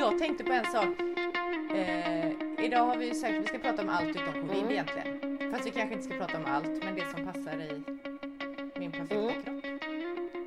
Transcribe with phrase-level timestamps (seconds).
[0.00, 0.88] Jag tänkte på en sak.
[1.74, 2.30] Eh,
[2.64, 4.70] idag har vi ju sagt att vi ska prata om allt utom covid Mm.
[4.70, 5.50] egentligen.
[5.52, 7.82] Fast vi kanske inte ska prata om allt, men det som passar i
[8.78, 9.42] min perfekta Mm.
[9.42, 9.64] kropp.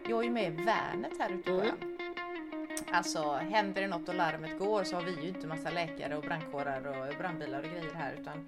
[0.10, 1.76] Jag är ju med i Värnet här ute på Mm.
[2.92, 6.24] Alltså händer det något och larmet går så har vi ju inte massa läkare och
[6.24, 8.48] brandkårar och brandbilar och grejer här utan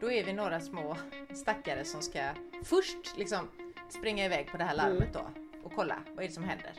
[0.00, 0.96] då är vi några små
[1.34, 2.20] stackare som ska
[2.64, 3.48] först liksom
[3.88, 5.20] springa iväg på det här larmet då
[5.70, 6.72] och kolla vad är det som händer.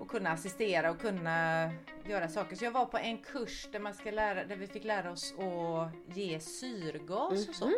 [0.00, 1.70] Och kunna assistera och kunna
[2.08, 2.56] göra saker.
[2.56, 5.34] Så jag var på en kurs där, man ska lära, där vi fick lära oss
[5.38, 7.66] att ge syrgas och så.
[7.66, 7.74] Mhm.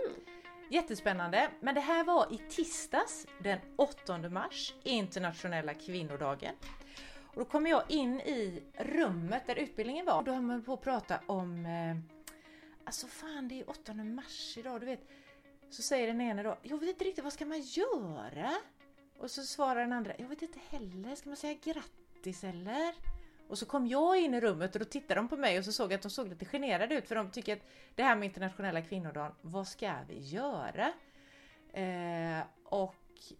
[0.70, 1.50] Jättespännande.
[1.60, 6.54] Men det här var i tisdags den 8 mars, internationella kvinnodagen.
[7.26, 10.22] Och då kom jag in i rummet där utbildningen var.
[10.22, 12.18] Då höll man på att prata om eh,
[12.84, 15.08] Alltså fan det är 8 mars idag, du vet.
[15.70, 18.52] Så säger den ena då, jag vet inte riktigt vad ska man göra?
[19.18, 22.94] Och så svarar den andra, jag vet inte heller, ska man säga grattis eller?
[23.48, 25.72] Och så kom jag in i rummet och då tittade de på mig och så
[25.72, 27.62] såg jag att de såg lite generade ut för de tycker att
[27.94, 30.92] det här med internationella kvinnodagen, vad ska vi göra?
[31.72, 32.94] Eh, och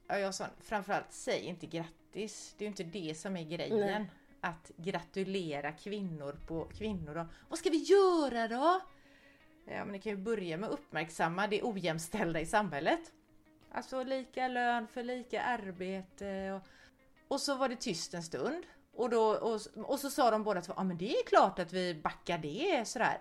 [0.06, 2.54] ja, jag sa framförallt, säg inte grattis.
[2.58, 4.02] Det är ju inte det som är grejen.
[4.02, 4.10] Nej.
[4.40, 7.28] Att gratulera kvinnor på kvinnodagen.
[7.48, 8.80] Vad ska vi göra då?
[9.64, 13.12] Ja, men ni kan ju börja med att uppmärksamma det ojämställda i samhället.
[13.72, 16.52] Alltså lika lön för lika arbete.
[16.52, 16.62] Och,
[17.28, 18.66] och så var det tyst en stund.
[18.92, 21.72] Och, då, och, och så sa de båda två, ja men det är klart att
[21.72, 23.18] vi backar det sådär.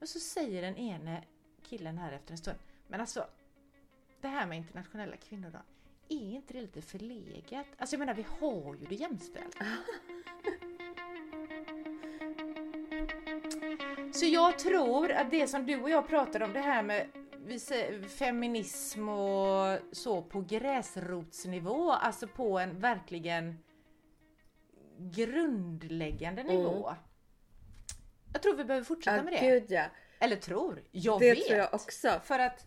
[0.00, 1.24] Och så säger den ene
[1.62, 3.26] killen här efter en stund, men alltså
[4.20, 5.66] det här med internationella kvinnodagen,
[6.08, 7.66] är inte det lite förlegat?
[7.78, 9.56] Alltså jag menar vi har ju det jämställt.
[14.12, 17.06] Så jag tror att det som du och jag pratade om, det här med
[18.08, 23.58] feminism och så på gräsrotsnivå, alltså på en verkligen
[24.98, 26.54] grundläggande Mm.
[26.56, 26.94] nivå.
[28.32, 29.40] Jag tror vi behöver fortsätta Ja, med det.
[29.40, 29.84] gud ja.
[30.18, 31.46] Eller tror, jag Det vet.
[31.46, 32.20] tror jag också.
[32.24, 32.66] För att,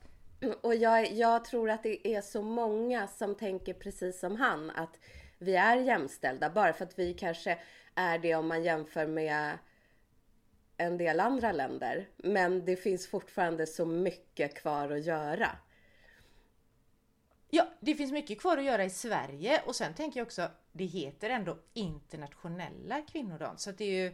[0.61, 4.99] Och jag, jag tror att det är så många som tänker precis som han att
[5.37, 7.59] vi är jämställda bara för att vi kanske
[7.95, 9.57] är det om man jämför med
[10.77, 12.09] en del andra länder.
[12.17, 15.49] Men det finns fortfarande så mycket kvar att göra.
[17.49, 20.85] ja, det finns mycket kvar att göra i Sverige och sen tänker jag också, det
[20.85, 23.57] heter ändå internationella kvinnodagen.
[23.57, 24.13] Så det är ju,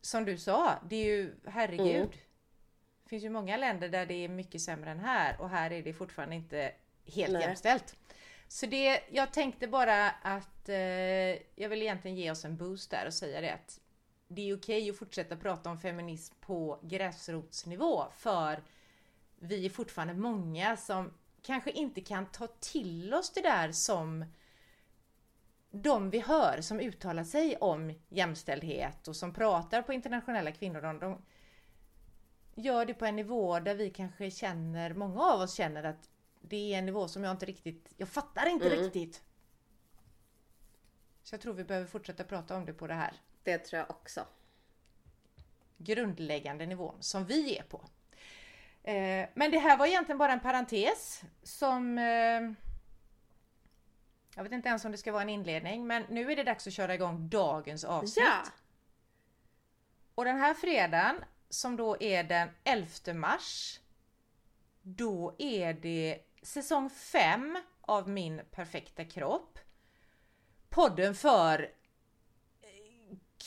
[0.00, 1.96] som du sa, det är ju, herregud.
[1.96, 2.08] Mm.
[3.02, 5.82] Det finns ju många länder där det är mycket sämre än här och här är
[5.82, 6.72] det fortfarande inte
[7.06, 7.42] helt Nej.
[7.42, 7.96] jämställt.
[8.48, 10.76] Så det, jag tänkte bara att eh,
[11.54, 13.80] jag vill egentligen ge oss en boost där och säga det att
[14.34, 18.62] det är okej att fortsätta prata om feminism på gräsrotsnivå för
[19.36, 21.12] vi är fortfarande många som
[21.42, 24.24] kanske inte kan ta till oss det där som
[25.70, 30.98] de vi hör som uttalar sig om jämställdhet och som pratar på internationella kvinnodagen.
[30.98, 31.22] De
[32.54, 36.10] gör det på en nivå där vi kanske känner, många av oss känner att
[36.40, 38.78] det är en nivå som jag inte riktigt, jag fattar inte Mm.
[38.78, 39.22] riktigt.
[41.22, 43.90] Så jag tror vi behöver fortsätta prata om det på det här Det tror jag
[43.90, 44.26] också.
[45.76, 47.84] grundläggande nivån som vi är på.
[48.82, 52.40] Eh, men det här var egentligen bara en parentes som eh,
[54.36, 56.66] jag vet inte ens om det ska vara en inledning, men nu är det dags
[56.66, 58.24] att köra igång dagens avsnitt.
[58.26, 58.42] Ja!
[60.14, 63.80] Och den här fredagen som då är den 11 mars.
[64.82, 69.58] Då är det säsong 5 av Min perfekta kropp.
[70.68, 71.70] Podden för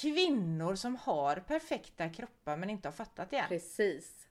[0.02, 3.48] kvinnor som har perfekta kroppar men inte har fattat det än.
[3.48, 4.28] Precis.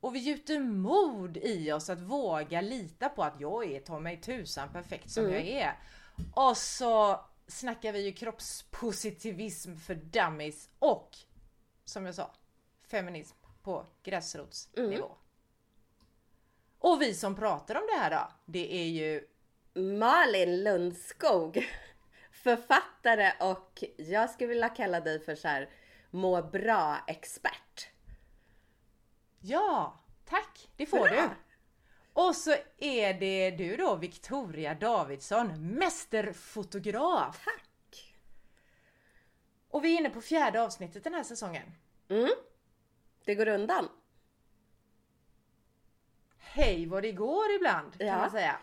[0.00, 4.20] Och vi gjuter mod i oss att våga lita på att jag är ta mig
[4.20, 5.34] tusan perfekt som Mm.
[5.34, 5.78] jag är.
[6.34, 11.16] Och så snackar vi ju kroppspositivism för dummies och
[11.84, 12.30] som jag sa,
[12.90, 14.88] feminism på gräsrotsnivå.
[14.94, 15.02] Mm.
[16.78, 19.26] Och vi som pratar om det här då, det är ju
[19.98, 21.66] Malin Lundskog.
[22.48, 25.70] Författare och jag skulle vilja kalla dig för så här
[26.10, 27.88] må bra-expert.
[29.40, 30.68] Ja, tack!
[30.76, 31.08] Det får Bra.
[31.10, 31.28] du.
[32.12, 37.44] Och så är det du då, Victoria Davidsson, mästerfotograf.
[37.44, 38.14] Tack!
[39.68, 41.72] Och vi är inne på fjärde avsnittet den här säsongen.
[42.08, 42.30] Mm.
[43.24, 43.88] Det går undan.
[46.38, 48.18] Hej vad det går ibland kan Ja.
[48.18, 48.58] man säga.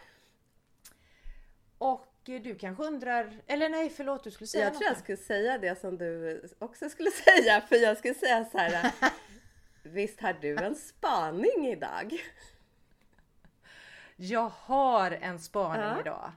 [1.77, 5.00] Och du kanske undrar, eller nej förlåt du skulle säga Jag tror jag något.
[5.00, 7.62] skulle säga det som du också skulle säga.
[7.62, 8.92] För jag skulle säga så här.
[9.83, 12.18] Visst har du en spaning idag?
[14.16, 16.00] Jag har en spaning Ja.
[16.00, 16.31] idag.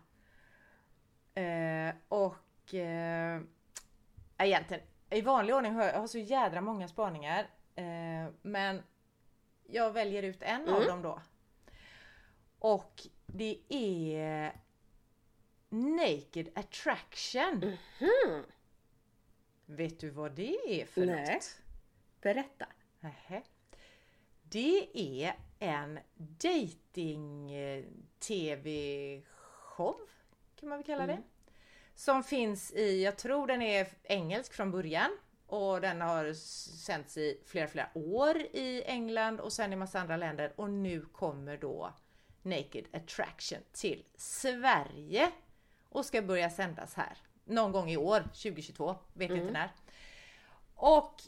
[1.34, 3.40] Eh, och eh,
[4.38, 7.46] egentligen i vanlig ordning har jag, jag har så jädra många spaningar.
[7.74, 8.82] Eh, men
[9.66, 10.74] jag väljer ut en Mm.
[10.74, 11.20] av dem då.
[12.58, 14.52] Och det är
[15.68, 17.76] Naked Attraction.
[17.98, 18.42] Hmm.
[19.66, 21.34] Vet du vad det är för Nej.
[21.34, 21.56] något?
[22.20, 22.66] Berätta.
[23.00, 23.42] Nähä.
[24.42, 27.84] Det är en dating eh,
[30.56, 31.22] kan man väl kalla det.
[31.94, 35.10] Som finns i, jag tror den är engelsk från början
[35.46, 36.32] och den har
[36.78, 41.00] sänts i flera, flera år i England och sen i massa andra länder och nu
[41.00, 41.92] kommer då
[42.42, 45.32] Naked Attraction till Sverige
[45.88, 49.70] och ska börja sändas här någon gång i år, 2022, vet inte när.
[50.74, 51.22] Och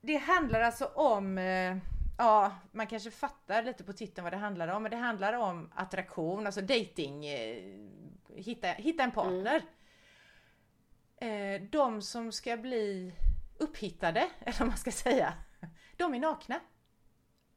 [0.00, 1.76] det handlar alltså om, eh,
[2.18, 5.72] ja man kanske fattar lite på titeln vad det handlar om, men det handlar om
[5.74, 7.78] attraktion, alltså dating, eh,
[8.28, 9.62] hitta, hitta en partner.
[11.16, 13.14] Eh, de som ska bli
[13.58, 15.34] upphittade, eller vad man ska säga,
[15.96, 16.60] de är nakna.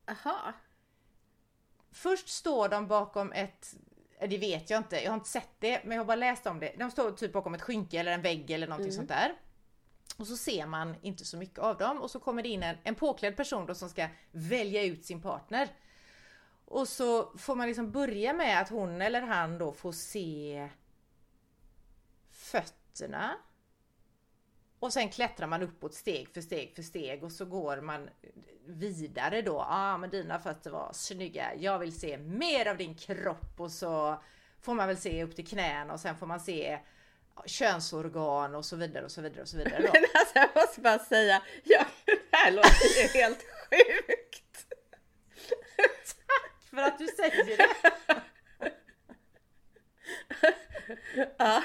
[0.09, 0.53] Aha.
[1.91, 3.73] Först står de bakom ett,
[4.19, 6.59] det vet jag inte, jag har inte sett det, men jag har bara läst om
[6.59, 6.71] det.
[6.77, 9.33] De står typ bakom ett skynke eller en vägg eller någonting sånt där.
[10.17, 12.77] Och så ser man inte så mycket av dem och så kommer det in en,
[12.83, 15.69] en påklädd person då som ska välja ut sin partner.
[16.65, 20.69] Och så får man liksom börja med att hon eller han då får se
[22.31, 23.37] fötterna.
[24.79, 28.09] Och sen klättrar man uppåt steg för steg för steg och så går man
[28.65, 29.61] vidare då.
[29.61, 31.55] Ah, men dina fötter var snygga.
[31.55, 34.21] Jag vill se mer av din kropp och så
[34.61, 36.79] får man väl se upp till knäna och sen får man se
[37.45, 39.81] könsorgan och så vidare och så vidare och så vidare.
[39.81, 39.89] Då.
[39.93, 44.65] Men alltså jag måste bara säga, ja, det här låter ju helt sjukt.
[46.69, 47.67] För att du säger det.
[51.37, 51.63] Ja.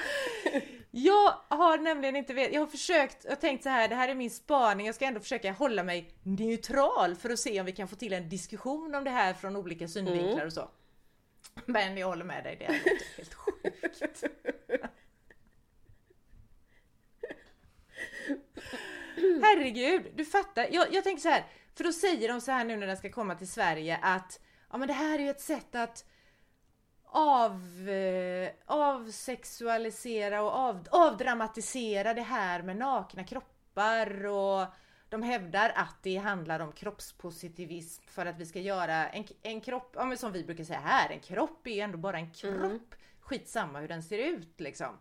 [0.91, 4.15] Jag har nämligen inte vet, jag har försökt, jag tänkt så här, det här är
[4.15, 7.87] min spaning, jag ska ändå försöka hålla mig neutral för att se om vi kan
[7.87, 10.69] få till en diskussion om det här från olika synvinklar och så.
[11.65, 12.71] Men jag håller med dig, det är
[13.17, 14.23] helt sjukt.
[19.15, 20.67] Herregud, du fattar.
[20.71, 23.11] Jag, jag tänker så här, för då säger de så här nu när den ska
[23.11, 24.39] komma till Sverige att
[24.71, 26.05] ja men det här är ju ett sätt att
[27.13, 34.67] av, eh, avsexualisera och av, avdramatisera det här med nakna kroppar och
[35.09, 39.91] de hävdar att det handlar om kroppspositivism för att vi ska göra en, en kropp,
[39.95, 42.95] ja, men som vi brukar säga här, en kropp är ju ändå bara en kropp.
[43.19, 44.97] Skitsamma hur den ser ut liksom.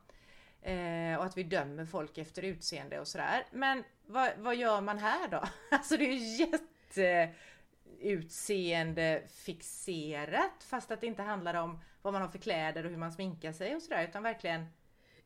[0.63, 3.47] Eh, och att vi dömer folk efter utseende och sådär.
[3.53, 5.45] Men vad, vad gör man här då?
[5.71, 7.35] Alltså det är ju jätte
[8.03, 12.99] utseende fixerat fast att det inte handlar om vad man har för kläder och hur
[12.99, 14.67] man sminkar sig och sådär utan verkligen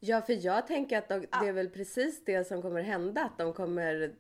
[0.01, 3.25] Ja, för jag tänker att de, det är väl precis det som kommer hända.
[3.25, 4.15] Att de kommer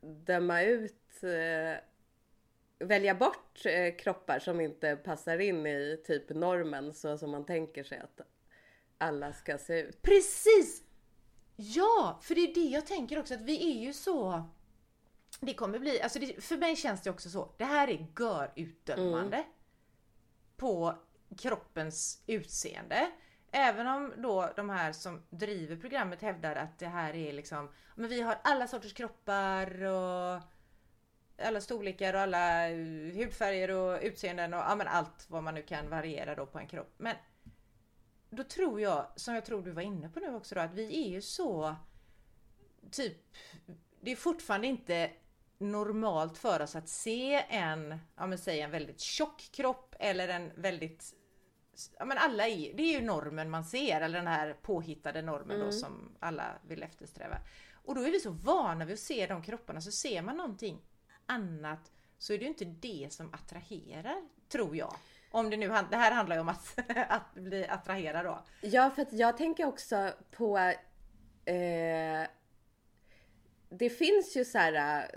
[0.00, 1.80] döma ut, eh,
[2.86, 7.84] välja bort eh, kroppar som inte passar in i typ normen så som man tänker
[7.84, 8.20] sig att
[8.98, 10.02] alla ska se ut.
[10.02, 10.82] Precis!
[11.56, 14.44] Ja, för det är det jag tänker också att vi är ju så
[15.40, 17.54] det kommer bli, alltså det, för mig känns det också så.
[17.58, 19.44] Det här är görutdömande
[20.56, 20.94] på
[21.38, 23.10] kroppens utseende.
[23.50, 28.10] Även om då de här som driver programmet hävdar att det här är liksom, men
[28.10, 30.40] vi har alla sorters kroppar och
[31.38, 32.76] alla storlekar och alla eh,
[33.14, 36.66] hudfärger och utseenden och ja, men allt vad man nu kan variera då på en
[36.66, 36.94] kropp.
[36.96, 37.16] Men
[38.30, 41.06] då tror jag, som jag tror du var inne på nu också då, att vi
[41.06, 41.76] är ju så
[42.90, 43.36] typ,
[44.00, 45.10] det är fortfarande inte
[45.64, 50.50] normalt för oss att se en, ja men säg en väldigt tjock kropp eller en
[50.54, 51.14] väldigt
[51.98, 55.60] Ja men alla är, det är ju normen man ser, eller den här påhittade normen
[55.60, 57.38] då som alla vill eftersträva.
[57.84, 60.82] Och då är vi så vana vid att se de kropparna, så ser man någonting
[61.26, 64.94] annat så är det ju inte det som attraherar, tror jag.
[65.30, 66.78] Om det nu, det här handlar ju om att,
[67.08, 68.44] att bli attraherad då.
[68.60, 70.58] Ja, för att jag tänker också på...
[71.44, 72.26] Eh,
[73.68, 75.08] det finns ju så här...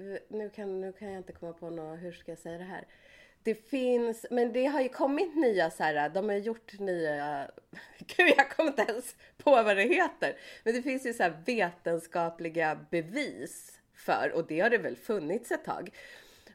[0.00, 2.64] Eh, nu, kan, nu kan jag inte komma på något, hur ska jag säga det
[2.64, 2.86] här?
[3.42, 7.50] Det finns, men det har ju kommit nya så här, de har gjort nya,
[7.98, 10.36] gud jag kommer inte ens på vad det heter.
[10.64, 15.50] Men det finns ju så här vetenskapliga bevis för, och det har det väl funnits
[15.50, 15.90] ett tag,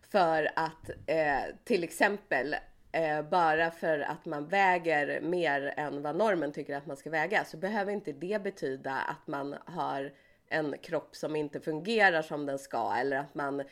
[0.10, 2.56] för att eh, till exempel
[2.92, 7.46] eh, bara för att man väger mer än vad normen tycker att man ska väga
[7.46, 10.12] så behöver inte det betyda att man har
[10.50, 13.66] en kropp som inte fungerar som den ska eller att man, eh,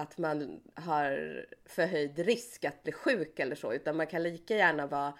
[0.00, 3.72] att man har förhöjd risk att bli sjuk eller så.
[3.72, 5.14] Utan man kan lika gärna vara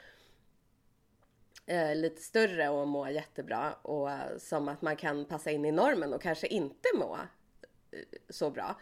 [1.66, 5.72] eh, lite större och må jättebra och eh, som att man kan passa in i
[5.72, 7.18] normen och kanske inte må
[7.92, 8.76] eh, så bra.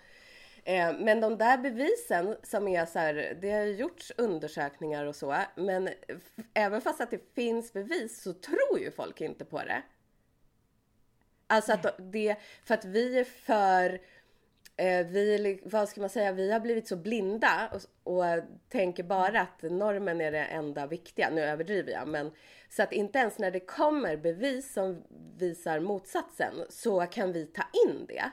[0.64, 5.36] Eh, men de där bevisen som är så här, det har gjorts undersökningar och så,
[5.56, 5.88] men
[6.54, 9.82] även fast att det finns bevis så tror ju folk inte på det.
[11.50, 14.00] Alltså att det, för att vi är för
[14.76, 18.24] eh, vi, vad ska man säga, vi har blivit så blinda och, och,
[18.68, 21.30] tänker bara att normen är det enda viktiga.
[21.30, 22.30] Nu överdriver jag, men
[22.68, 25.02] så att inte ens när det kommer bevis som
[25.36, 28.30] visar motsatsen så kan vi ta in det.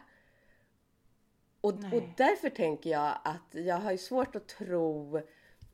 [1.62, 5.22] Och, och därför tänker jag att jag har ju svårt att tro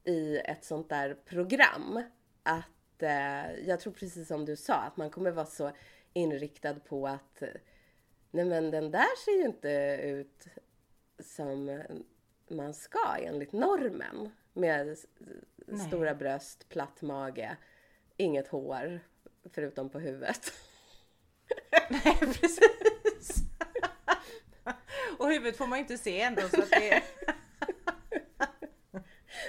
[0.03, 2.03] i ett sånt där program
[2.43, 5.71] att eh, jag tror precis som du sa att man kommer vara så
[6.13, 7.43] inriktad på att
[8.31, 10.47] nej men den där ser ju inte ut
[11.19, 11.81] som
[12.47, 14.29] man ska enligt normen.
[14.53, 14.97] Med
[15.65, 15.87] nej.
[15.87, 17.57] stora bröst, platt mage,
[18.17, 18.99] inget hår
[19.53, 20.53] förutom på huvudet.
[21.89, 23.43] Nej precis.
[25.17, 27.03] Och huvudet får man ju inte se ändå så att det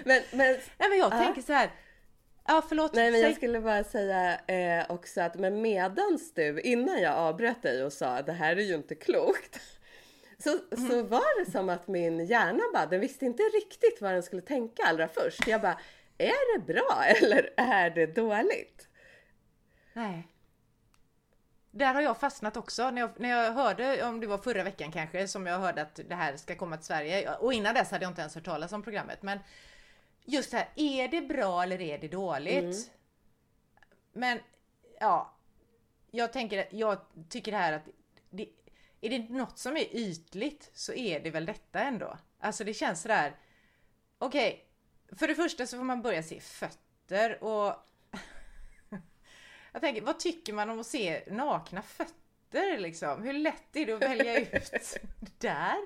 [0.05, 1.71] men, men, Nej, men jag tänker så här
[2.47, 2.95] Ja, förlåt.
[2.95, 7.63] Nej, men jag skulle bara säga eh, också att men medans du, innan jag avbröt
[7.63, 9.61] dig och sa det här är ju inte klokt.
[10.39, 10.91] Så, mm.
[10.91, 14.43] så var det som att min hjärna bara, den visste inte riktigt vad den skulle
[14.43, 15.47] tänka allra först.
[15.49, 15.79] Jag bara,
[16.19, 18.89] är det bra eller är det dåligt?
[19.93, 20.29] Nej.
[21.71, 22.91] Där har jag fastnat också.
[22.91, 26.01] När jag, när jag hörde, om det var förra veckan kanske, som jag hörde att
[26.09, 27.35] det här ska komma till Sverige.
[27.35, 29.23] Och innan dess hade jag inte ens hört talas om programmet.
[29.23, 29.39] Men
[30.25, 32.65] just det här, är det bra eller är det dåligt?
[32.65, 32.75] Mm.
[34.13, 34.41] Men
[35.01, 35.37] ja,
[36.11, 37.89] jag tänker, jag tycker det här att
[38.31, 38.49] det,
[39.01, 42.19] är det något som är ytligt så är det väl detta ändå.
[42.39, 43.37] Alltså det känns sådär,
[44.19, 44.67] okej,
[45.07, 47.75] okay, för det första så får man börja se fötter och
[49.73, 53.23] jag tänker, vad tycker man om att se nakna fötter liksom?
[53.23, 54.97] Hur lätt är det att välja ut
[55.39, 55.77] där?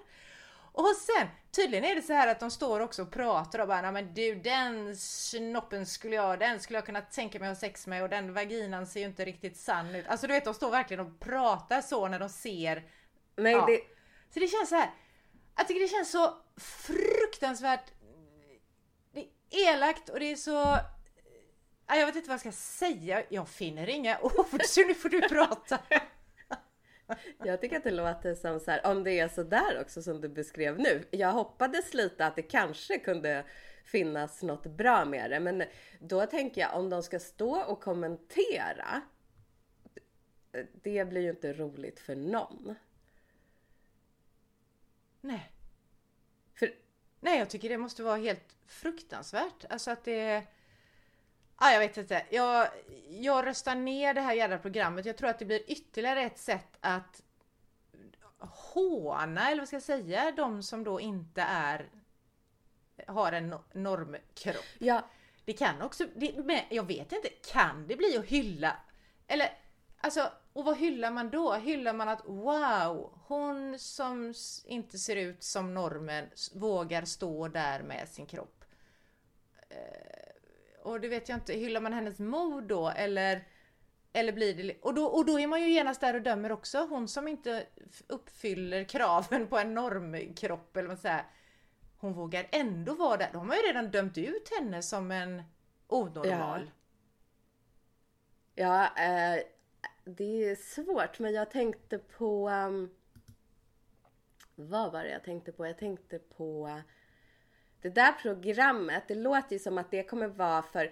[0.73, 3.93] Och sen, tydligen är det så här att de står också och pratar och bara,
[3.93, 7.87] men du den snoppen skulle jag, den skulle jag kunna tänka mig att ha sex
[7.87, 10.07] med och den vaginan ser ju inte riktigt sann ut.
[10.09, 12.85] Alltså du vet, de står verkligen och pratar så när de ser.
[13.37, 13.67] Nej, ja.
[13.67, 13.81] det...
[14.35, 14.91] Så det känns så här.
[15.57, 17.93] Jag tycker det känns så fruktansvärt
[19.13, 20.79] det är elakt och det är så
[21.97, 23.23] jag vet inte vad jag ska säga.
[23.29, 25.79] Jag finner inga ord så nu får du prata.
[27.39, 30.21] Jag tycker att det låter som så här, om det är så där också som
[30.21, 31.05] du beskrev nu.
[31.11, 33.45] Jag hoppades lite att det kanske kunde
[33.85, 35.41] finnas något bra med det.
[35.41, 35.65] Men
[36.01, 39.03] då tänker jag om de ska stå och kommentera.
[40.73, 42.75] Det blir ju inte roligt för någon.
[45.21, 45.53] Nej.
[46.55, 46.75] För...
[47.21, 49.65] Nej, jag tycker det måste vara helt fruktansvärt.
[49.69, 50.47] Alltså att det
[51.61, 52.27] Ah, jag vet inte.
[52.31, 52.69] Jag,
[53.09, 55.07] jag röstar ner det här jävla programmet.
[55.07, 57.23] Jag tror att det blir ytterligare ett sätt att
[58.39, 61.89] håna, eller vad ska jag säga, de som då inte är
[63.07, 64.65] har en normkropp.
[64.79, 65.03] Ja.
[65.45, 68.77] Det kan också, det, men jag vet inte, kan det bli att hylla?
[69.27, 69.59] Eller
[70.01, 71.55] alltså, och vad hyllar man då?
[71.55, 74.35] Hyllar man att wow, hon som
[74.65, 78.65] inte ser ut som normen vågar stå där med sin kropp.
[79.69, 80.18] Eh,
[80.89, 83.45] och det vet jag inte, hyllar man hennes mod då eller
[84.13, 84.81] eller blir det...
[84.81, 86.79] Och då, och då är man ju genast där och dömer också.
[86.79, 87.67] Hon som inte
[88.07, 91.25] uppfyller kraven på en normkropp eller vad säger.
[91.99, 93.31] Hon vågar ändå vara där.
[93.33, 95.43] Då har man ju redan dömt ut henne som en
[95.87, 96.71] onormal.
[98.55, 99.43] Ja, ja eh,
[100.05, 102.49] det är svårt men jag tänkte på...
[102.49, 102.91] Um,
[104.55, 105.67] vad var det jag tänkte på?
[105.67, 106.81] Jag tänkte på
[107.83, 110.85] det där programmet, det låter ju som att det kommer vara för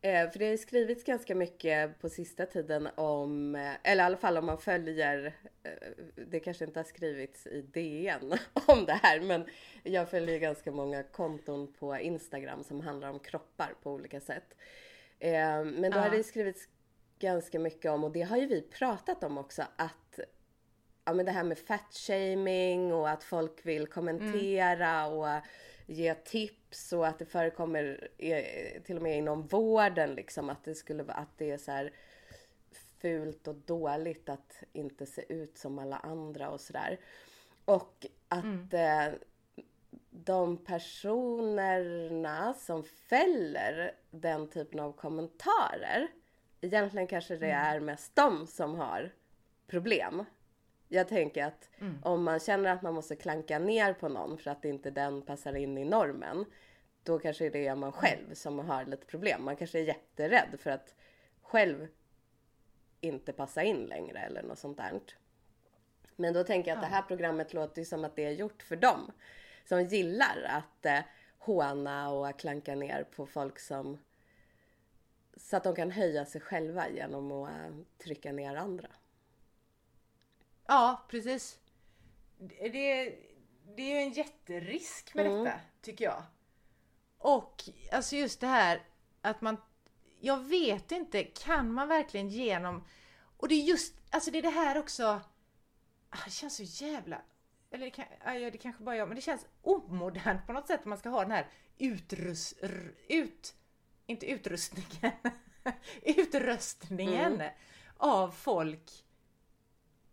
[0.00, 4.16] eh, för det har skrivits ganska mycket på sista tiden om, eh, eller i alla
[4.16, 5.70] fall om man följer, eh,
[6.30, 8.34] det kanske inte har skrivits i DN
[8.66, 9.44] om det här, men
[9.82, 14.56] jag följer ganska många konton på Instagram som handlar om kroppar på olika sätt.
[15.64, 16.68] Men då har det skrivits
[17.18, 20.20] ganska mycket om, och det har ju vi pratat om också, att
[21.04, 25.12] ja men det här med fat shaming och att folk vill kommentera mm.
[25.12, 25.28] och
[25.86, 28.08] ge tips och att det förekommer
[28.84, 31.92] till och med inom vården liksom att det skulle vara att det är så här
[32.98, 37.00] fult och dåligt att inte se ut som alla andra och sådär.
[37.64, 38.68] Och att mm.
[38.72, 39.14] eh,
[40.10, 46.08] de personerna som fäller den typen av kommentarer
[46.60, 47.66] egentligen kanske det mm.
[47.66, 49.12] är mest de som har
[49.66, 50.24] problem.
[50.88, 51.98] Jag tänker att mm.
[52.02, 55.56] om man känner att man måste klanka ner på någon för att inte den passar
[55.56, 56.44] in i normen.
[57.02, 59.44] Då kanske det är man själv som har lite problem.
[59.44, 60.94] Man kanske är jätterädd för att
[61.42, 61.88] själv
[63.00, 65.00] inte passa in längre eller något sånt där.
[66.16, 66.88] Men då tänker jag att Ja.
[66.88, 69.12] det här programmet låter ju som att det är gjort för dem.
[69.64, 71.00] Som gillar att eh,
[71.38, 73.98] håna och klanka ner på folk som...
[75.36, 78.88] Så att de kan höja sig själva genom att eh, trycka ner andra.
[80.68, 81.58] Ja, precis.
[82.38, 82.68] Det,
[83.76, 85.44] det, är ju en jätterisk med Mm.
[85.44, 86.22] detta, tycker jag.
[87.18, 88.82] Och alltså just det här
[89.20, 89.56] att man...
[90.20, 92.84] Jag vet inte, kan man verkligen genom...
[93.36, 95.20] Och det är just, alltså det är det här också...
[96.10, 97.22] Ah, Det känns så jävla...
[97.70, 100.66] Eller det, kan, ah, ja, det kanske bara jag, men det känns omodernt på något
[100.66, 102.58] sätt att man ska ha den här utrust...
[103.08, 103.54] Ut...
[104.06, 105.12] Inte utrustningen.
[106.02, 107.52] utröstningen Mm.
[107.96, 109.04] av folk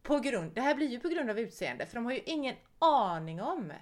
[0.03, 2.55] på grund, det här blir ju på grund av utseende, för de har ju ingen
[2.79, 3.73] aning om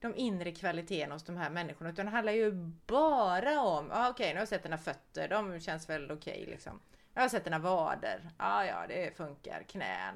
[0.00, 2.52] de inre kvaliteterna hos de här människorna, utan det handlar ju
[2.86, 6.46] bara om, ja ah, okej nu har jag sett dina fötter, de känns väl okej
[6.46, 6.80] liksom.
[7.14, 10.14] Jag har sett dina vader, ja ah, ja det funkar, knän.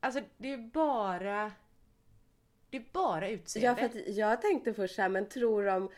[0.00, 1.52] Alltså det är ju bara,
[2.70, 3.82] det är bara utseende.
[3.82, 5.90] Ja, för att jag tänkte först så här, men tror de...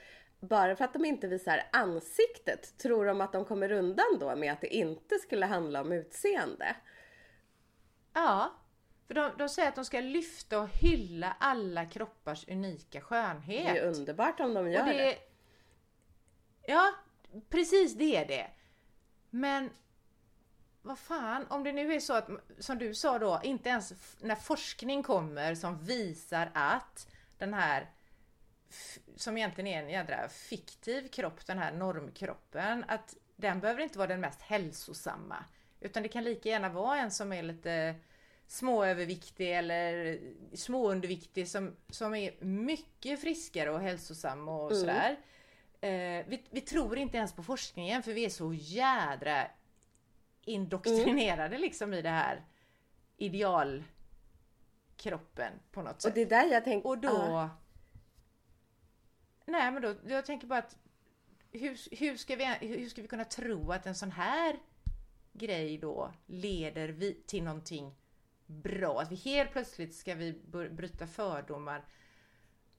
[0.43, 4.53] Bara för att de inte visar ansiktet, tror de att de kommer undan då med
[4.53, 6.77] att det inte skulle handla om utseende?
[8.13, 8.55] Ja,
[9.07, 13.75] för de, de säger att de ska lyfta och hylla alla kroppars unika skönhet.
[13.75, 15.19] Det är underbart om de gör Och det.
[16.63, 16.95] Ja,
[17.49, 18.51] precis det är det.
[19.31, 19.71] Men
[20.83, 24.35] vad fan, om det nu är så att, som du sa då, inte ens när
[24.35, 27.91] forskning kommer som visar att den här,
[29.17, 34.09] som egentligen är en jädra fiktiv kropp, den här normkroppen, att den behöver inte vara
[34.09, 35.45] den mest hälsosamma.
[35.81, 37.95] Utan det kan lika gärna vara en som är lite
[38.47, 40.19] småöverviktig eller
[40.55, 44.81] småunderviktig som, som är mycket friskare och hälsosam och Mm.
[44.81, 45.17] sådär.
[45.81, 49.47] Eh, vi, vi tror inte ens på forskningen för vi är så jädra
[50.45, 52.45] indoktrinerade liksom i det här
[53.17, 56.15] idealkroppen på något Och sätt.
[56.15, 56.89] det är där jag tänker...
[56.89, 57.09] Och då...
[57.09, 57.51] Ja.
[59.47, 60.77] Nej men då, jag tänker bara att
[61.53, 64.57] hur, hur, ska vi, hur ska vi kunna tro att en sån här
[65.41, 67.95] grej då leder vi till någonting
[68.47, 69.01] bra?
[69.01, 70.33] Att vi helt plötsligt ska vi
[70.71, 71.85] bryta fördomar.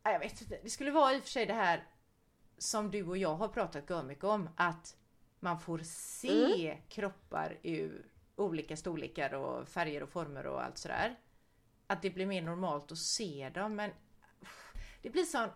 [0.04, 0.60] Jag vet inte.
[0.63, 1.88] Det skulle vara i och för sig det här
[2.58, 4.50] som du och jag har pratat mycket om.
[4.56, 4.97] Att
[5.39, 11.19] man får se kroppar ur olika storlekar och färger och former och allt sådär.
[11.88, 13.91] Att det blir mer normalt att se dem men
[15.02, 15.50] det blir sån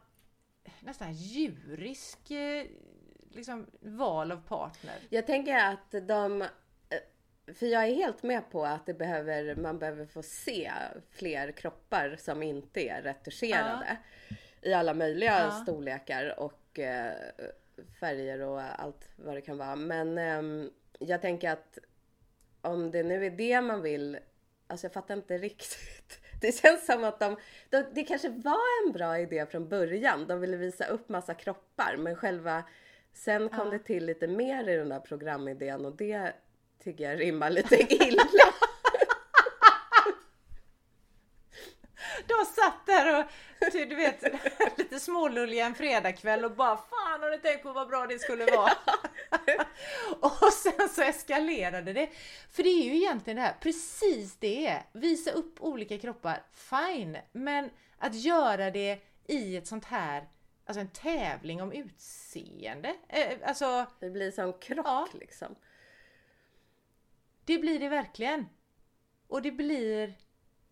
[0.80, 2.66] nästan djurisk eh,
[3.32, 5.00] liksom, val av partner.
[5.10, 6.48] Jag tänker att de...
[7.54, 10.72] För jag är helt med på att det behöver, man behöver få se
[11.12, 13.98] fler kroppar som inte är retuscherade.
[14.62, 15.52] I alla möjliga Ja.
[15.52, 17.14] storlekar och eh,
[18.00, 19.76] färger och allt vad det kan vara.
[19.76, 21.78] Men ehm, jag tänker att
[22.62, 24.20] om det nu är det man vill,
[24.68, 26.20] alltså jag fattar inte riktigt.
[26.42, 27.38] Det känns som att de,
[27.70, 30.28] de, det kanske var en bra idé från början.
[30.28, 32.64] De ville visa upp massa kroppar men själva,
[33.14, 33.72] sen kom Ja.
[33.72, 36.34] det till lite mer i den där programidén och det
[36.84, 38.24] tycker jag rimmar lite illa.
[42.28, 43.26] De satt där och
[43.72, 44.24] ty- du vet
[44.78, 48.46] lite smålulliga en fredagkväll och bara fan har ni tänkt på vad bra det skulle
[48.46, 48.72] vara?
[50.20, 52.10] och sen så eskalerade det.
[52.52, 54.80] För det är ju egentligen det här, precis det.
[54.94, 57.18] Visa upp olika kroppar, fine.
[57.32, 60.28] Men att göra det i ett sånt här,
[60.66, 62.96] alltså en tävling om utseende.
[63.10, 65.08] Eh, alltså Det blir som krock Ja.
[65.14, 65.56] liksom.
[67.46, 68.46] Det blir det verkligen.
[69.28, 70.14] Och det blir,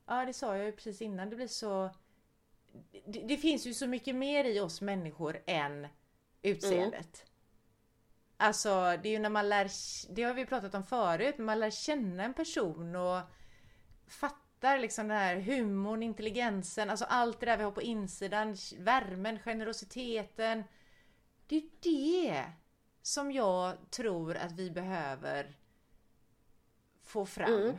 [0.05, 1.89] ja det sa jag ju precis innan, det blir så...
[3.05, 5.87] Det, det finns ju så mycket mer i oss människor än
[6.41, 7.25] utseendet.
[8.37, 8.69] Alltså
[9.03, 9.69] det är ju när man lär,
[10.13, 13.21] det har vi pratat om förut, man lär känna en person och
[14.07, 19.39] fattar liksom den här humorn, intelligensen, alltså allt det där vi har på insidan, värmen,
[19.39, 20.63] generositeten.
[21.47, 22.43] Det är det
[23.01, 25.57] som jag tror att vi behöver
[27.13, 27.53] få fram.
[27.53, 27.75] Mm.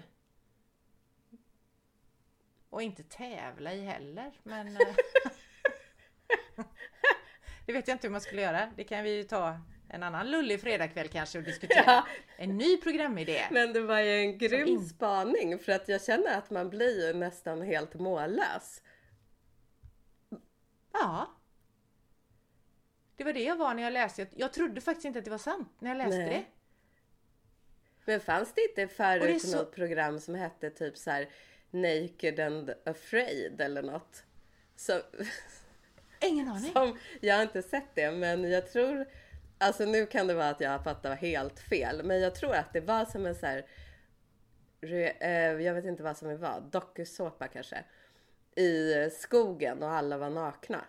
[2.70, 4.68] Och inte tävla i heller, men...
[4.76, 4.94] eh,
[7.66, 8.72] det vet jag inte hur man skulle göra.
[8.76, 11.82] Det kan vi ju ta en annan lullig fredagkväll kanske och diskutera.
[11.86, 12.06] Ja.
[12.36, 13.42] En ny programidé.
[13.50, 17.06] Men det var ju en grym in- spaning för att jag känner att man blir
[17.06, 18.82] ju nästan helt mållös.
[20.92, 21.34] Ja.
[23.16, 24.22] Det var det jag var när jag läste.
[24.22, 26.28] Jag, jag trodde faktiskt inte att det var sant när jag läste Nej.
[26.28, 26.44] det.
[28.04, 31.28] Men fanns det inte förut så- något program som hette typ så här
[31.70, 34.24] Naked and afraid eller något?
[34.76, 35.00] Som,
[36.20, 36.72] Ingen aning.
[36.72, 39.06] som, jag har inte sett det men jag tror
[39.58, 42.02] Alltså nu kan det vara att jag fattar helt fel.
[42.04, 43.66] Men jag tror att det var som en så här,
[45.20, 47.84] eh, jag vet inte vad som det var, dokusåpa kanske.
[48.56, 50.84] I skogen och alla var nakna.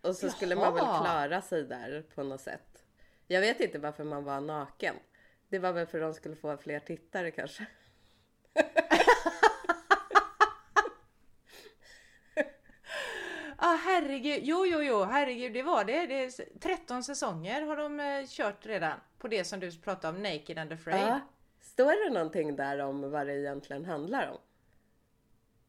[0.00, 1.00] Och så skulle man väl Jaha.
[1.04, 2.75] klara sig där på något sätt.
[3.26, 4.94] Jag vet inte varför man var naken.
[5.48, 7.66] Det var väl för att de skulle få fler tittare kanske.
[13.58, 16.06] Ah, herregud, jo jo jo, herregud det var det.
[16.06, 20.22] det är 13 säsonger har de eh, kört redan på det som du pratade om,
[20.22, 21.00] Naked and Afraid.
[21.00, 21.20] Ja.
[21.60, 24.38] Står det någonting där om vad det egentligen handlar om?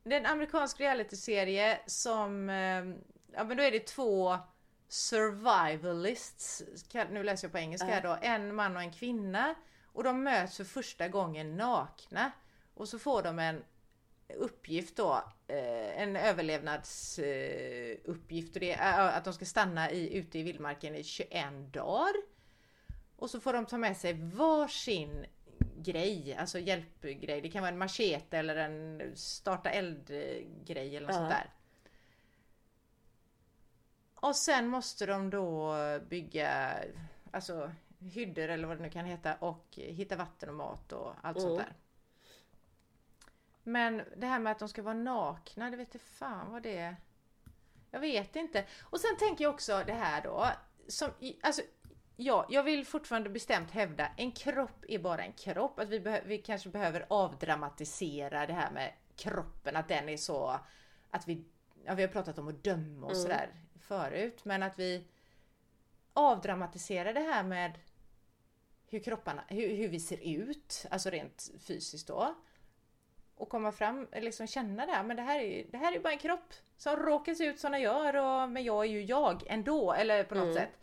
[0.03, 2.85] Det är en amerikansk realityserie som, eh,
[3.33, 4.37] ja men då är det två
[4.87, 6.63] survivalists,
[7.09, 9.55] nu läser jag på engelska här då, en man och en kvinna.
[9.85, 12.31] Och de möts för första gången nakna.
[12.73, 13.63] Och så får de en
[14.35, 20.43] uppgift då, eh, en överlevnadsuppgift och det är att de ska stanna i, ute i
[20.43, 22.13] vildmarken i 21 dagar.
[23.15, 25.25] Och så får de ta med sig varsin
[25.77, 27.41] grej, alltså hjälpgrej.
[27.41, 31.19] Det kan vara en machete eller en starta eld-grej eller något Ja.
[31.19, 31.53] sånt där.
[34.27, 35.75] Och sen måste de då
[36.09, 36.73] bygga
[37.31, 41.41] alltså, hyddor eller vad det nu kan heta och hitta vatten och mat och allt
[41.41, 41.65] sånt Mm.
[41.65, 41.73] där.
[43.63, 46.77] Men det här med att de ska vara nakna, det vet jag fan vad det
[46.77, 46.95] är.
[47.91, 48.65] Jag vet inte.
[48.83, 50.47] Och sen tänker jag också det här då.
[50.87, 51.11] Som,
[51.41, 51.61] alltså,
[52.15, 55.79] ja, jag vill fortfarande bestämt hävda, en kropp är bara en kropp.
[55.79, 60.59] Att vi, behö- vi kanske behöver avdramatisera det här med kroppen, att den är så...
[61.11, 61.45] Att vi,
[61.85, 63.21] ja, vi har pratat om att döma och Mm.
[63.23, 63.49] sådär
[63.87, 65.03] förut, men att vi
[66.13, 67.79] avdramatiserar det här med
[68.89, 72.35] hur kropparna, hur, hur vi ser ut, alltså rent fysiskt då.
[73.35, 76.13] Och komma fram, liksom känna det här, men det här är det här är bara
[76.13, 79.43] en kropp som råkar se ut som den gör, och, men jag är ju jag
[79.47, 80.55] ändå, eller på något Mm.
[80.55, 80.79] sätt.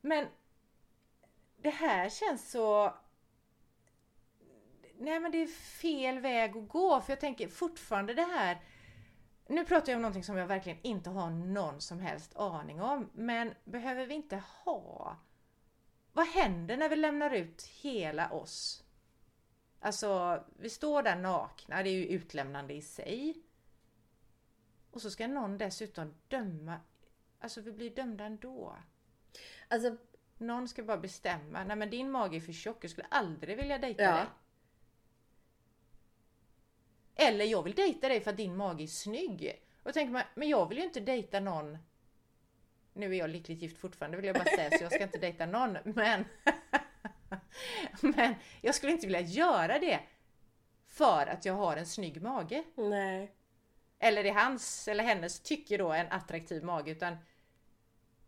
[0.00, 0.26] Men
[1.56, 2.94] det här känns så...
[4.98, 5.46] Nej men det är
[5.80, 8.58] fel väg att gå, för jag tänker fortfarande det här
[9.46, 13.10] nu pratar jag om någonting som jag verkligen inte har någon som helst aning om,
[13.14, 15.16] men behöver vi inte ha...
[16.12, 18.84] Vad händer när vi lämnar ut hela oss?
[19.80, 23.42] Alltså, vi står där nakna, det är ju utlämnande i sig.
[24.90, 26.80] Och så ska någon dessutom döma.
[27.38, 28.76] Alltså, vi blir dömda ändå.
[29.68, 29.96] Alltså,
[30.38, 33.78] Någon ska bara bestämma, nej men din mage är för tjock, jag skulle aldrig vilja
[33.78, 34.16] dejta Ja.
[34.16, 34.26] dig.
[37.28, 39.62] Eller jag vill dejta dig för att din mage är snygg.
[39.82, 41.78] Och då tänker man, men jag vill ju inte dejta någon
[42.94, 45.46] nu är jag lyckligt gift fortfarande vill jag bara säga, så jag ska inte dejta
[45.46, 45.78] någon.
[45.84, 46.24] Men,
[48.00, 50.00] men jag skulle inte vilja göra det
[50.86, 52.64] för att jag har en snygg mage.
[52.74, 53.32] nej.
[53.98, 56.90] Eller i hans eller hennes tycke då en attraktiv mage.
[56.90, 57.16] Utan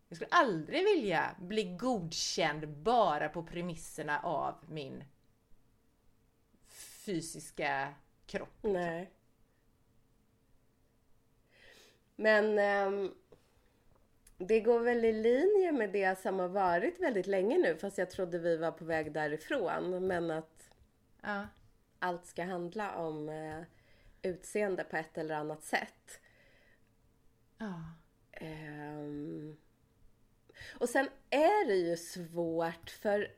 [0.09, 5.05] jag skulle aldrig vilja bli godkänd bara på premisserna av min
[7.05, 7.95] fysiska
[8.27, 8.59] kropp.
[8.63, 9.11] Nej.
[12.17, 13.15] Men ehm,
[14.39, 18.11] det går väl i linje med det som har varit väldigt länge nu, fast jag
[18.11, 20.07] trodde vi var på väg därifrån.
[20.07, 20.71] Men att
[21.23, 21.47] Ja.
[21.99, 23.63] allt ska handla om eh,
[24.23, 26.21] utseende på ett eller annat sätt.
[27.59, 27.83] ja.
[28.33, 29.57] Ehm,
[30.81, 33.33] och sen är det ju svårt för...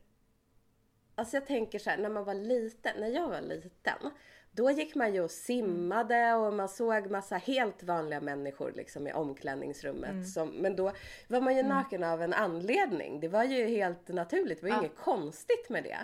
[1.15, 4.11] Alltså jag tänker så här, när man var liten, när jag var liten,
[4.59, 9.13] då gick man ju och simmade och man såg massa helt vanliga människor liksom i
[9.13, 10.29] omklädningsrummet.
[10.29, 10.93] Som, men då
[11.29, 13.21] var man ju naken av en anledning.
[13.21, 14.81] Det var ju helt naturligt, det var ju Ja.
[14.81, 15.99] inget konstigt med det.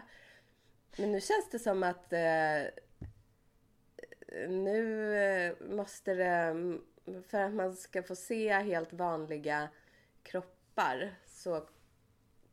[0.99, 2.63] Men nu känns det som att eh,
[4.49, 6.55] nu eh, måste det,
[7.29, 9.69] för att man ska få se helt vanliga
[10.23, 11.69] kroppar så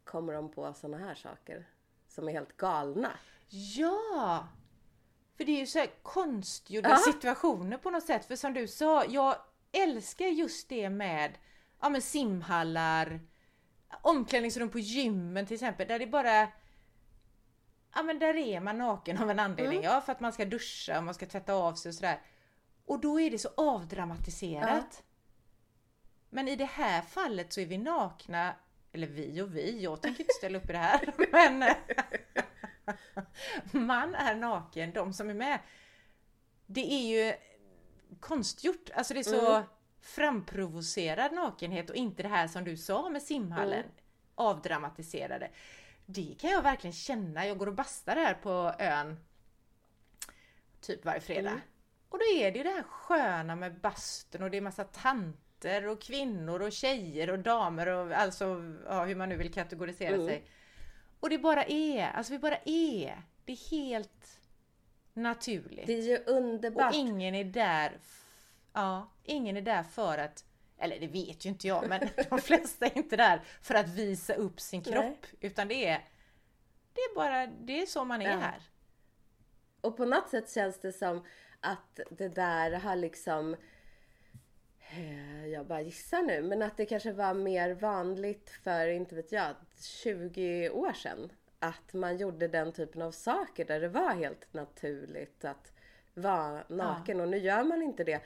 [0.04, 1.66] kommer de på såna här saker
[2.08, 3.12] som är helt galna.
[3.78, 4.48] Ja!
[5.42, 6.98] För det är ju så här konstgjorda Ja.
[6.98, 8.26] situationer på något sätt.
[8.26, 9.36] För som du sa, jag
[9.72, 11.38] älskar just det med
[11.82, 13.20] ja, men simhallar,
[14.02, 15.88] omklädningsrum på gymmen till exempel.
[15.88, 16.48] Där det bara...
[17.96, 19.84] Ja men där är man naken av en anledning.
[19.84, 22.22] Ja, för att man ska duscha och man ska tvätta av sig och sådär.
[22.86, 25.04] Och då är det så avdramatiserat.
[26.30, 28.56] Men i det här fallet så är vi nakna,
[28.92, 31.14] eller vi och vi, jag tänker inte ställa upp i det här.
[31.32, 31.76] Men
[33.72, 35.60] man är naken, de som är med.
[36.66, 37.34] Det är ju
[38.20, 39.64] konstgjort, alltså det är så Mm.
[40.02, 43.74] framprovocerad nakenhet och inte det här som du sa med simhallen.
[43.80, 43.92] Mm.
[44.36, 45.50] Avdramatiserade.
[46.06, 49.20] Det kan jag verkligen känna, jag går och bastar här på ön
[50.82, 51.50] typ varje fredag.
[51.50, 51.62] Mm.
[52.10, 55.88] Och då är det ju det här sköna med bastun och det är massa tanter
[55.88, 58.46] och kvinnor och tjejer och damer och alltså
[58.86, 60.28] ja, hur man nu vill kategorisera Mm.
[60.28, 60.46] sig.
[61.22, 63.22] Och det bara är, alltså vi bara är.
[63.46, 64.40] Det är helt
[65.14, 65.88] naturligt.
[65.88, 66.94] Det är ju underbart.
[66.94, 68.00] Och ingen är där,
[68.74, 70.46] ja, ingen är där för att,
[70.78, 74.34] eller det vet ju inte jag, men de flesta är inte där för att visa
[74.34, 74.96] upp sin kropp.
[74.96, 75.18] Nej.
[75.40, 76.06] Utan det är,
[76.94, 78.38] det är bara, det är så man är Ja.
[78.38, 78.62] här.
[79.82, 81.26] Och på något sätt känns det som
[81.60, 83.56] att det där har liksom
[85.52, 89.56] jag bara gissar nu, men att det kanske var mer vanligt för, inte vet jag,
[90.04, 91.32] 20 år sedan.
[91.60, 95.74] Att man gjorde den typen av saker där det var helt naturligt att
[96.14, 97.22] vara naken.
[97.22, 98.22] Och nu gör man inte det.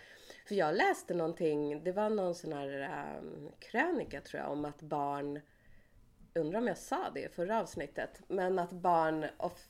[0.47, 4.81] För jag läste någonting, det var någon sån här um, krönika tror jag, om att
[4.81, 5.41] barn,
[6.33, 9.67] undrar om jag sa det i förra avsnittet, men att barn of,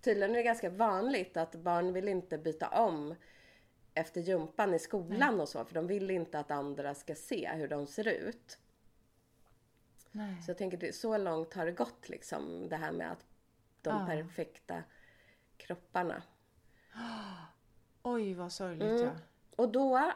[0.00, 3.14] tydligen är det ganska vanligt att barn vill inte byta om
[3.94, 7.68] efter jumpan i skolan och så, för de vill inte att andra ska se hur
[7.68, 8.58] de ser ut.
[10.12, 10.42] Nej.
[10.42, 13.26] Så jag tänker, så långt har det gått liksom, det här med att
[13.82, 14.06] de Ja.
[14.06, 14.82] perfekta
[15.56, 16.22] kropparna.
[18.02, 19.02] Oj vad sorgligt Mm.
[19.04, 19.10] ja.
[19.56, 20.12] Och då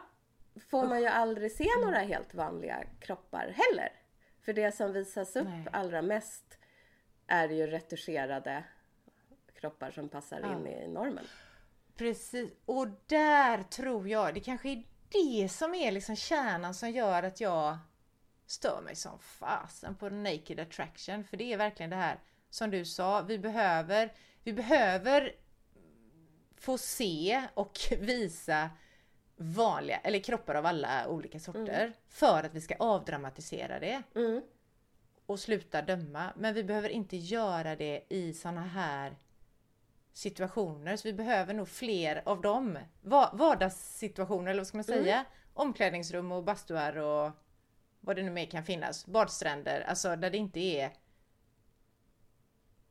[0.69, 3.89] får man ju aldrig se några helt vanliga kroppar heller.
[4.41, 5.67] För det som visas upp Nej.
[5.71, 6.57] allra mest
[7.27, 8.63] är ju retuscherade
[9.53, 10.51] kroppar som passar Ja.
[10.53, 11.25] in i normen.
[11.97, 17.23] Precis, och där tror jag, det kanske är det som är liksom kärnan som gör
[17.23, 17.77] att jag
[18.45, 21.23] stör mig som fasen på naked attraction.
[21.23, 25.31] För det är verkligen det här som du sa, vi behöver, vi behöver
[26.57, 28.69] få se och visa
[29.35, 34.41] vanliga, eller kroppar av alla olika sorter för att vi ska avdramatisera det Mm.
[35.25, 36.33] och sluta döma.
[36.37, 39.15] Men vi behöver inte göra det i såna här
[40.17, 40.95] situationer.
[40.95, 42.79] Så vi behöver nog fler av dem.
[43.01, 45.25] Va- Vardagssituationer, eller vad ska man säga?
[45.53, 47.31] Omklädningsrum och bastuar och
[47.99, 49.05] vad det nu mer kan finnas.
[49.05, 50.91] Badstränder, alltså där det inte är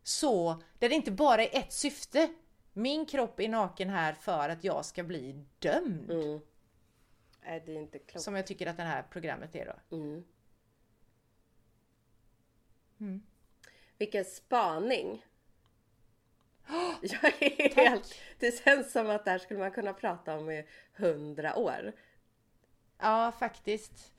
[0.03, 2.29] så, där det inte bara är ett syfte.
[2.73, 6.11] Min kropp är naken här för att jag ska bli dömd.
[6.11, 6.41] Mm.
[7.45, 8.25] Nej, det är inte klokt.
[8.25, 9.97] Som jag tycker att det här programmet är då.
[9.97, 10.25] Mm.
[13.01, 13.23] Mm.
[13.99, 15.27] Vilken spaning!
[17.03, 18.15] Jag är helt...
[18.39, 21.93] Det känns som att det här skulle man kunna prata om i hundra år.
[22.99, 24.13] Ja, faktiskt.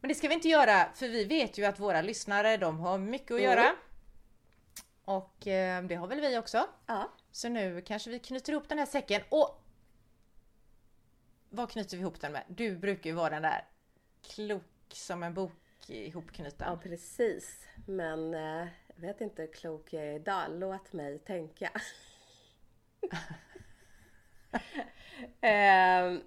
[0.00, 2.98] Men det ska vi inte göra, för vi vet ju att våra lyssnare, de har
[2.98, 3.50] mycket att Mm.
[3.50, 3.74] göra.
[5.04, 6.68] Och eh, det har väl vi också.
[6.86, 7.10] Ja.
[7.32, 9.22] Så nu kanske vi knyter ihop den här säcken.
[9.28, 9.64] Och
[11.50, 12.42] vad knyter vi ihop den med?
[12.48, 13.64] Du brukar ju vara den där
[14.22, 15.52] klok som en bok
[15.86, 16.66] ihopknuten.
[16.70, 17.60] Ja, precis.
[17.86, 20.42] Men eh, jag vet inte hur klok jag är idag.
[20.50, 21.70] Låt mig tänka.
[25.40, 26.22] Ehm,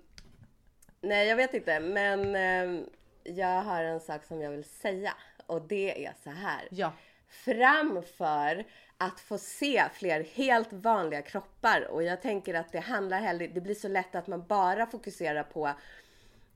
[1.01, 1.79] nej, jag vet inte.
[1.79, 2.89] Men ehm,
[3.23, 5.13] jag har en sak som jag vill säga.
[5.45, 6.67] Och det är så här.
[6.71, 6.93] Ja.
[7.27, 8.65] Framför
[8.97, 11.87] att få se fler helt vanliga kroppar.
[11.91, 15.43] Och jag tänker att det handlar heller, det blir så lätt att man bara fokuserar
[15.43, 15.73] på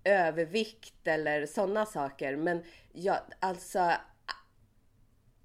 [0.04, 2.36] övervikt eller sådana saker.
[2.36, 3.92] Men ja, alltså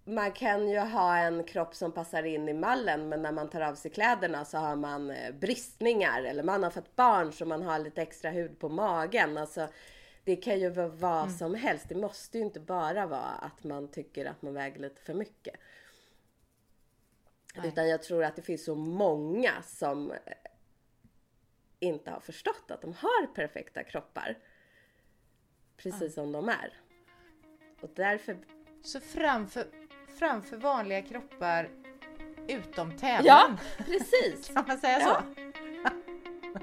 [0.07, 3.61] man kan ju ha en kropp som passar in i mallen men när man tar
[3.61, 7.62] av sig kläderna så har man eh, bristningar eller man har fått barn så man
[7.62, 9.38] har lite extra hud på magen.
[9.38, 9.69] Alltså,
[10.25, 11.88] det kan ju vara vad som helst.
[11.88, 15.57] Det måste ju inte bara vara att man tycker att man väger lite för mycket.
[17.55, 17.69] Nej.
[17.69, 20.16] Utan jag tror att det finns så många som eh,
[21.79, 24.38] inte har förstått att de har perfekta kroppar.
[25.77, 26.81] Precis som de är.
[27.81, 28.37] Och därför
[28.83, 29.66] Så framför,
[30.18, 31.68] framför vanliga kroppar
[32.48, 33.24] utom tävlan.
[33.24, 33.48] Ja,
[33.85, 34.48] precis.
[34.55, 35.07] Kan man säga Ja.
[35.07, 35.22] så?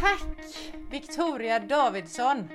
[0.00, 2.48] Tack Victoria Davidsson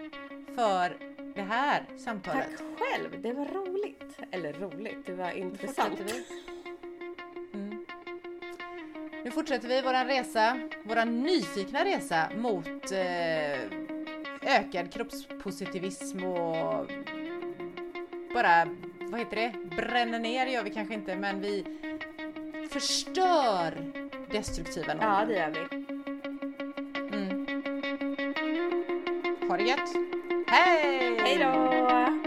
[0.56, 0.98] för
[1.36, 2.48] det här samtalet.
[2.58, 4.19] Tack själv, det var roligt.
[4.32, 6.00] Eller roligt, det var intressant.
[7.54, 7.86] Mm.
[9.24, 13.60] Nu fortsätter vi våran resa, våran nyfikna resa mot eh,
[14.41, 16.91] ökad kroppspositivism och
[18.34, 18.67] bara,
[19.10, 21.65] vad heter det, bränner ner gör vi kanske inte men vi
[22.69, 23.74] förstör
[24.32, 25.19] destruktiva normer.
[25.19, 25.60] Ja, det gör vi.
[27.17, 27.45] Mm.
[29.50, 29.89] Ha det gött!
[30.48, 31.19] Hej!
[31.19, 32.18] Hej då!